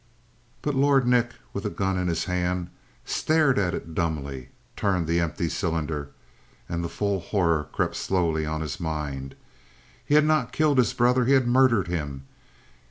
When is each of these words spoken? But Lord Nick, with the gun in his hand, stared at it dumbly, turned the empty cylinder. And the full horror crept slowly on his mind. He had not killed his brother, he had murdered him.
But 0.63 0.73
Lord 0.73 1.05
Nick, 1.07 1.33
with 1.53 1.63
the 1.63 1.69
gun 1.69 1.95
in 1.95 2.07
his 2.07 2.23
hand, 2.23 2.71
stared 3.05 3.59
at 3.59 3.75
it 3.75 3.93
dumbly, 3.93 4.49
turned 4.75 5.05
the 5.05 5.19
empty 5.19 5.47
cylinder. 5.47 6.09
And 6.67 6.83
the 6.83 6.89
full 6.89 7.19
horror 7.19 7.67
crept 7.71 7.95
slowly 7.95 8.43
on 8.43 8.61
his 8.61 8.79
mind. 8.79 9.35
He 10.03 10.15
had 10.15 10.25
not 10.25 10.53
killed 10.53 10.79
his 10.79 10.93
brother, 10.93 11.25
he 11.25 11.33
had 11.33 11.45
murdered 11.47 11.87
him. 11.87 12.25